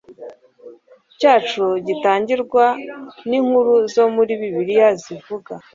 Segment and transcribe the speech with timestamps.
[1.19, 2.65] cyacu gitangirwa
[3.29, 5.53] n’inkuru zo muri bibiliya zivuga